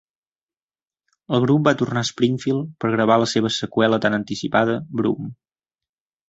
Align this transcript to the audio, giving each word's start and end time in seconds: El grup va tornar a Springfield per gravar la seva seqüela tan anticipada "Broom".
El 1.37 1.43
grup 1.43 1.67
va 1.69 1.73
tornar 1.81 2.03
a 2.05 2.07
Springfield 2.09 2.71
per 2.85 2.91
gravar 2.95 3.19
la 3.25 3.29
seva 3.35 3.53
seqüela 3.59 4.01
tan 4.07 4.19
anticipada 4.21 4.81
"Broom". 5.03 5.31